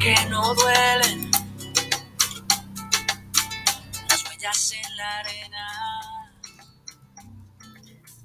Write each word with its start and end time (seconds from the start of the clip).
que 0.00 0.14
no 0.30 0.54
duelen. 0.54 1.30
Las 4.08 4.24
huellas 4.26 4.72
en 4.72 4.96
la 4.96 5.18
arena. 5.18 6.00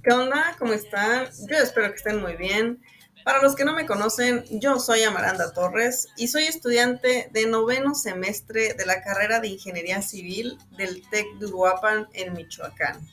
¿Qué 0.01 0.13
onda? 0.13 0.55
¿Cómo 0.57 0.71
están? 0.71 1.27
Yo 1.49 1.57
espero 1.57 1.89
que 1.89 1.97
estén 1.97 2.21
muy 2.21 2.37
bien. 2.37 2.81
Para 3.25 3.41
los 3.41 3.55
que 3.55 3.65
no 3.65 3.73
me 3.73 3.85
conocen, 3.85 4.45
yo 4.51 4.79
soy 4.79 5.03
Amaranda 5.03 5.51
Torres 5.51 6.07
y 6.15 6.29
soy 6.29 6.43
estudiante 6.43 7.29
de 7.33 7.45
noveno 7.45 7.93
semestre 7.93 8.73
de 8.73 8.85
la 8.85 9.01
carrera 9.01 9.41
de 9.41 9.49
Ingeniería 9.49 10.01
Civil 10.01 10.57
del 10.77 11.01
TEC 11.09 11.25
de 11.39 11.47
Uruapan 11.47 12.07
en 12.13 12.33
Michoacán. 12.33 13.05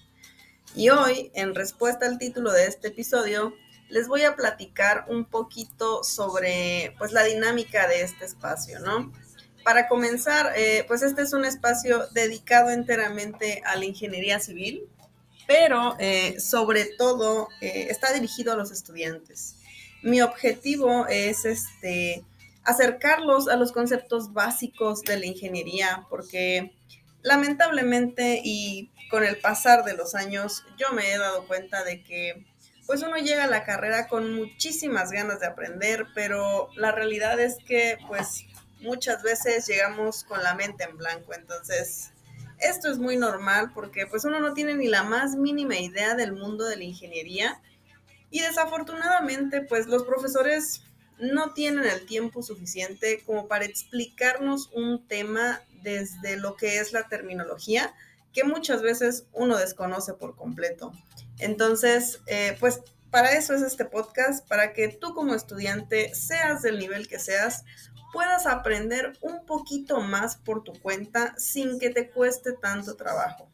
Y 0.77 0.91
hoy, 0.91 1.33
en 1.35 1.57
respuesta 1.57 2.07
al 2.07 2.19
título 2.19 2.53
de 2.53 2.67
este 2.67 2.89
episodio, 2.89 3.55
les 3.93 4.09
voy 4.09 4.23
a 4.23 4.35
platicar 4.37 5.05
un 5.09 5.27
poquito 5.27 6.03
sobre 6.03 6.95
pues, 6.97 7.13
la 7.13 7.25
dinámica 7.25 7.87
de 7.87 8.01
este 8.01 8.25
espacio, 8.25 8.81
¿no? 8.81 9.13
Para 9.65 9.87
comenzar, 9.87 10.55
eh, 10.57 10.85
pues 10.89 11.03
este 11.03 11.21
es 11.21 11.35
un 11.35 11.45
espacio 11.45 12.07
dedicado 12.09 12.71
enteramente 12.71 13.63
a 13.67 13.77
la 13.77 13.85
ingeniería 13.85 14.41
civil, 14.41 14.89
pero 15.47 15.95
eh, 15.99 16.41
sobre 16.41 16.87
todo 16.97 17.49
eh, 17.61 17.89
está 17.91 18.15
dirigido 18.15 18.55
a 18.55 18.57
los 18.57 18.73
estudiantes. 18.73 19.57
Mi 20.03 20.23
objetivo 20.23 21.07
es 21.09 21.45
este, 21.45 22.25
acercarlos 22.65 23.47
a 23.47 23.57
los 23.57 23.73
conceptos 23.73 24.33
básicos 24.33 25.03
de 25.03 25.19
la 25.19 25.27
ingeniería, 25.27 26.07
porque 26.09 26.73
lamentablemente 27.21 28.41
y 28.43 28.91
con 29.11 29.23
el 29.23 29.37
pasar 29.37 29.85
de 29.85 29.95
los 29.95 30.15
años, 30.15 30.65
yo 30.79 30.93
me 30.95 31.13
he 31.13 31.19
dado 31.19 31.47
cuenta 31.47 31.85
de 31.85 32.03
que 32.03 32.47
pues 32.93 33.03
uno 33.05 33.17
llega 33.17 33.45
a 33.45 33.47
la 33.47 33.65
carrera 33.65 34.07
con 34.07 34.35
muchísimas 34.35 35.13
ganas 35.13 35.41
de 35.41 35.47
aprender, 35.47 36.09
pero 36.15 36.69
la 36.77 36.93
realidad 36.93 37.41
es 37.41 37.57
que 37.67 37.97
pues 38.07 38.45
muchas 38.83 39.23
veces 39.23 39.67
llegamos 39.67 40.25
con 40.25 40.43
la 40.43 40.55
mente 40.55 40.85
en 40.85 40.99
blanco, 40.99 41.33
entonces 41.33 42.11
esto 42.59 42.93
es 42.93 42.99
muy 42.99 43.17
normal 43.17 43.71
porque 43.73 44.07
pues 44.07 44.27
uno 44.27 44.41
no 44.41 44.53
tiene 44.53 44.75
ni 44.75 44.89
la 44.89 45.05
más 45.05 45.37
mínima 45.37 45.79
idea 45.79 46.15
del 46.15 46.35
mundo 46.35 46.67
de 46.67 46.77
la 46.77 46.85
ingeniería 46.85 47.63
y 48.29 48.41
desafortunadamente, 48.41 49.63
pues 49.63 49.87
los 49.87 50.03
profesores 50.03 50.83
no 51.19 51.55
tienen 51.55 51.87
el 51.87 52.05
tiempo 52.05 52.43
suficiente 52.43 53.23
como 53.25 53.49
para 53.49 53.65
explicarnos 53.65 54.69
un 54.75 55.09
tema 55.09 55.63
desde 55.83 56.37
lo 56.37 56.57
que 56.57 56.79
es 56.79 56.93
la 56.93 57.09
terminología, 57.09 57.95
que 58.35 58.45
muchas 58.45 58.83
veces 58.83 59.25
uno 59.33 59.57
desconoce 59.57 60.13
por 60.13 60.37
completo. 60.37 60.93
Entonces, 61.43 62.21
eh, 62.27 62.57
pues 62.61 62.81
para 63.11 63.33
eso 63.33 63.55
es 63.55 63.63
este 63.63 63.85
podcast, 63.85 64.49
para 64.49 64.73
que 64.73 64.89
tú 64.89 65.13
como 65.15 65.35
estudiante, 65.35 66.15
seas 66.15 66.63
del 66.63 66.79
nivel 66.79 67.09
que 67.09 67.19
seas, 67.19 67.65
puedas 68.13 68.47
aprender 68.47 69.13
un 69.21 69.45
poquito 69.45 70.01
más 70.01 70.37
por 70.37 70.63
tu 70.63 70.73
cuenta 70.81 71.35
sin 71.37 71.79
que 71.79 71.91
te 71.91 72.11
cueste 72.11 72.53
tanto 72.53 72.97
trabajo. 72.97 73.51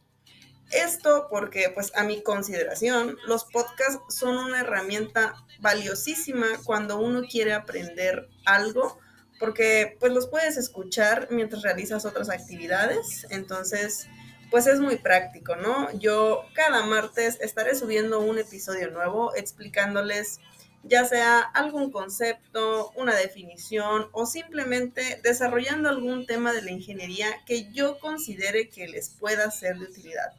Esto 0.71 1.29
porque, 1.31 1.71
pues 1.75 1.93
a 1.97 2.05
mi 2.05 2.23
consideración, 2.23 3.17
los 3.27 3.45
podcasts 3.45 4.15
son 4.15 4.37
una 4.37 4.61
herramienta 4.61 5.35
valiosísima 5.61 6.47
cuando 6.65 7.01
uno 7.01 7.23
quiere 7.29 7.55
aprender 7.55 8.29
algo, 8.45 8.99
porque 9.41 9.97
pues 9.99 10.13
los 10.13 10.29
puedes 10.29 10.57
escuchar 10.57 11.29
mientras 11.31 11.63
realizas 11.63 12.05
otras 12.05 12.29
actividades, 12.29 13.27
entonces 13.31 14.09
pues 14.51 14.67
es 14.67 14.81
muy 14.81 14.97
práctico, 14.97 15.57
¿no? 15.57 15.91
Yo 15.99 16.45
cada 16.55 16.85
martes 16.85 17.39
estaré 17.41 17.75
subiendo 17.75 18.21
un 18.21 18.39
episodio 18.39 18.91
nuevo 18.91 19.35
explicándoles 19.35 20.41
ya 20.85 21.05
sea 21.05 21.41
algún 21.41 21.91
concepto, 21.91 22.93
una 22.95 23.15
definición 23.15 24.09
o 24.13 24.27
simplemente 24.27 25.21
desarrollando 25.23 25.89
algún 25.89 26.27
tema 26.27 26.53
de 26.53 26.63
la 26.63 26.71
ingeniería 26.71 27.29
que 27.47 27.71
yo 27.73 27.99
considere 27.99 28.71
que 28.71 28.89
les 28.89 29.11
pueda 29.11 29.51
ser 29.51 29.79
de 29.79 29.87
utilidad. 29.87 30.33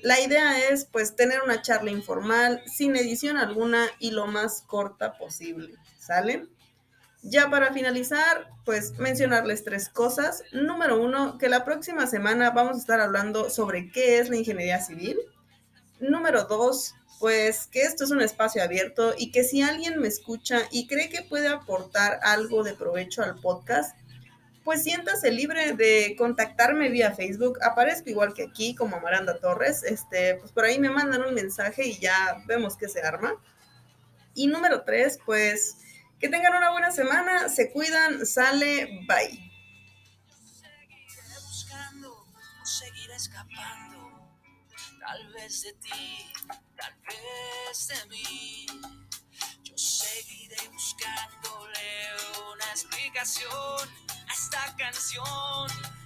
La 0.00 0.20
idea 0.20 0.68
es 0.70 0.84
pues 0.84 1.16
tener 1.16 1.42
una 1.42 1.62
charla 1.62 1.90
informal, 1.90 2.62
sin 2.66 2.94
edición 2.96 3.36
alguna 3.36 3.86
y 3.98 4.12
lo 4.12 4.26
más 4.26 4.62
corta 4.62 5.16
posible, 5.18 5.74
¿sale? 5.98 6.46
Ya 7.22 7.50
para 7.50 7.72
finalizar, 7.72 8.48
pues 8.64 8.98
mencionarles 8.98 9.64
tres 9.64 9.88
cosas. 9.88 10.44
Número 10.52 11.00
uno, 11.00 11.36
que 11.38 11.48
la 11.48 11.64
próxima 11.64 12.06
semana 12.06 12.50
vamos 12.50 12.76
a 12.76 12.80
estar 12.80 13.00
hablando 13.00 13.50
sobre 13.50 13.90
qué 13.90 14.18
es 14.18 14.30
la 14.30 14.36
ingeniería 14.36 14.80
civil. 14.80 15.18
Número 16.00 16.44
dos, 16.44 16.94
pues 17.18 17.66
que 17.66 17.82
esto 17.82 18.04
es 18.04 18.10
un 18.10 18.20
espacio 18.20 18.62
abierto 18.62 19.14
y 19.18 19.32
que 19.32 19.42
si 19.42 19.62
alguien 19.62 19.98
me 19.98 20.06
escucha 20.06 20.60
y 20.70 20.86
cree 20.86 21.08
que 21.08 21.22
puede 21.22 21.48
aportar 21.48 22.20
algo 22.22 22.62
de 22.62 22.74
provecho 22.74 23.22
al 23.22 23.40
podcast, 23.40 23.96
pues 24.62 24.84
siéntase 24.84 25.32
libre 25.32 25.72
de 25.72 26.14
contactarme 26.16 26.90
vía 26.90 27.14
Facebook. 27.14 27.58
Aparezco 27.62 28.10
igual 28.10 28.34
que 28.34 28.44
aquí 28.44 28.74
como 28.74 28.96
Amaranda 28.96 29.40
Torres. 29.40 29.82
Este, 29.82 30.36
pues 30.36 30.52
por 30.52 30.64
ahí 30.64 30.78
me 30.78 30.90
mandan 30.90 31.22
un 31.22 31.34
mensaje 31.34 31.86
y 31.86 31.98
ya 31.98 32.44
vemos 32.46 32.76
qué 32.76 32.88
se 32.88 33.00
arma. 33.00 33.34
Y 34.34 34.46
número 34.46 34.82
tres, 34.82 35.18
pues 35.24 35.78
que 36.18 36.28
tengan 36.28 36.54
una 36.54 36.70
buena 36.70 36.90
semana, 36.90 37.48
se 37.48 37.70
cuidan, 37.70 38.26
sale, 38.26 38.86
bye. 39.06 39.52
Seguiré 40.44 41.34
buscando, 41.42 42.26
seguiré 42.64 43.14
escapando. 43.14 44.38
Tal 45.00 45.32
vez 45.32 45.62
de 45.62 45.72
ti, 45.74 46.32
tal 46.76 46.94
vez 47.06 47.88
de 47.88 48.06
mí. 48.08 48.66
Yo 49.62 49.78
seguiré 49.78 50.68
buscándole 50.72 52.10
una 52.52 52.64
explicación 52.70 53.88
a 54.08 54.32
esta 54.32 54.76
canción 54.76 55.97